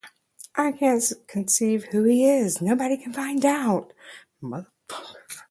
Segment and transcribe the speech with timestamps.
[0.55, 3.93] I can't conceive who he is; nobody can find out.